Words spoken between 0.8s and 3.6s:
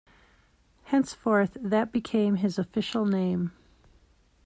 Henceforth, that became his official name.